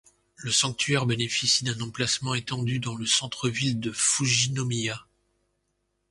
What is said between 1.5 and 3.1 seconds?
d'un emplacement étendu dans le